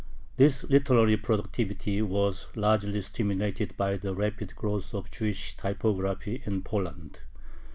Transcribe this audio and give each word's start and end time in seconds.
This 0.37 0.67
literary 0.67 1.15
productivity 1.15 2.01
was 2.01 2.47
largely 2.55 3.01
stimulated 3.01 3.77
by 3.77 3.97
the 3.97 4.15
rapid 4.15 4.55
growth 4.55 4.95
of 4.95 5.11
Jewish 5.11 5.55
typography 5.57 6.41
in 6.43 6.63
Poland. 6.63 7.19